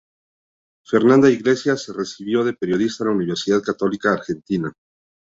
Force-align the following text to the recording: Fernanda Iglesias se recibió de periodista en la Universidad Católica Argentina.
Fernanda 0.83 1.29
Iglesias 1.29 1.83
se 1.83 1.93
recibió 1.93 2.43
de 2.43 2.55
periodista 2.55 3.03
en 3.03 3.09
la 3.11 3.15
Universidad 3.17 3.61
Católica 3.61 4.11
Argentina. 4.11 4.73